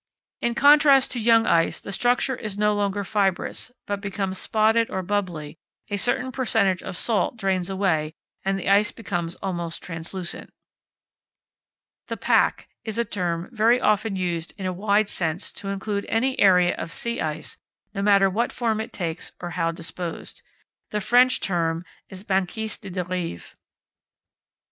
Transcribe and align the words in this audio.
In 0.41 0.55
contrast 0.55 1.11
to 1.11 1.19
young 1.19 1.45
ice, 1.45 1.79
the 1.79 1.91
structure 1.91 2.35
is 2.35 2.57
no 2.57 2.73
longer 2.73 3.03
fibrous, 3.03 3.71
but 3.85 4.01
becomes 4.01 4.39
spotted 4.39 4.89
or 4.89 5.03
bubbly, 5.03 5.59
a 5.91 5.97
certain 5.97 6.31
percentage 6.31 6.81
of 6.81 6.97
salt 6.97 7.37
drains 7.37 7.69
away, 7.69 8.15
and 8.43 8.57
the 8.57 8.67
ice 8.67 8.91
becomes 8.91 9.35
almost 9.43 9.83
translucent. 9.83 10.51
The 12.07 12.17
Pack 12.17 12.67
is 12.83 12.97
a 12.97 13.05
term 13.05 13.47
very 13.51 13.79
often 13.79 14.15
used 14.15 14.59
in 14.59 14.65
a 14.65 14.73
wide 14.73 15.07
sense 15.07 15.51
to 15.51 15.67
include 15.69 16.07
any 16.09 16.39
area 16.39 16.75
of 16.77 16.91
sea 16.91 17.21
ice, 17.21 17.57
no 17.93 18.01
matter 18.01 18.27
what 18.27 18.51
form 18.51 18.81
it 18.81 18.91
takes 18.91 19.33
or 19.39 19.51
how 19.51 19.71
disposed. 19.71 20.41
The 20.89 20.99
French 20.99 21.39
term 21.41 21.85
is 22.09 22.23
banquise 22.23 22.79
de 22.79 22.89
derive. 22.89 23.55